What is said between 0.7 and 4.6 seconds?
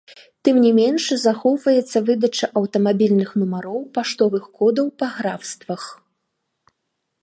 менш, захоўваецца выдача аўтамабільных нумароў, паштовых